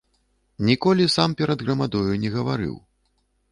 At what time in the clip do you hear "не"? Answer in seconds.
2.25-2.29